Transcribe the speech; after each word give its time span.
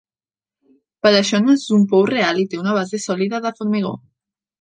Per 1.07 1.11
això 1.17 1.41
no 1.43 1.53
és 1.59 1.65
un 1.77 1.83
pou 1.91 2.05
real 2.11 2.39
i 2.45 2.47
té 2.55 2.61
una 2.63 2.73
base 2.79 3.01
solida 3.05 3.43
de 3.45 3.53
formigó. 3.61 3.93